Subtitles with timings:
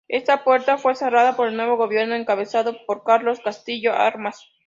[0.07, 4.49] Esa puerta fue cerrada por el nuevo gobierno, encabezado por Carlos Castillo Armas.